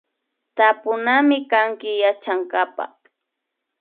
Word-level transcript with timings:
Tapunamikanki 0.55 1.91
Yachankapak 2.03 2.93